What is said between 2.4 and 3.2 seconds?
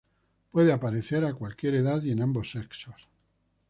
sexos.